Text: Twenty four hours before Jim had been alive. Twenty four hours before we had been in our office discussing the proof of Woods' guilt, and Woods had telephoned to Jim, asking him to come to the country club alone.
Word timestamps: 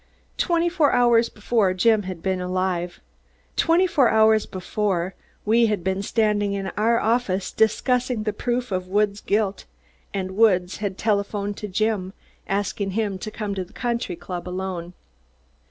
Twenty 0.39 0.67
four 0.67 0.93
hours 0.93 1.29
before 1.29 1.75
Jim 1.75 2.01
had 2.09 2.23
been 2.23 2.41
alive. 2.41 3.01
Twenty 3.55 3.85
four 3.85 4.09
hours 4.09 4.47
before 4.47 5.13
we 5.45 5.67
had 5.67 5.83
been 5.83 6.01
in 6.43 6.71
our 6.75 6.99
office 6.99 7.51
discussing 7.51 8.23
the 8.23 8.33
proof 8.33 8.71
of 8.71 8.87
Woods' 8.87 9.21
guilt, 9.21 9.65
and 10.11 10.35
Woods 10.35 10.77
had 10.77 10.97
telephoned 10.97 11.55
to 11.57 11.67
Jim, 11.67 12.13
asking 12.47 12.93
him 12.97 13.19
to 13.19 13.29
come 13.29 13.53
to 13.53 13.63
the 13.63 13.73
country 13.73 14.15
club 14.15 14.49
alone. 14.49 14.93